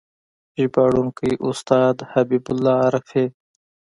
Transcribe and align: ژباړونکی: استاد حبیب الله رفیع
ژباړونکی: 0.59 1.31
استاد 1.49 1.95
حبیب 2.11 2.43
الله 2.53 2.79
رفیع 2.95 3.29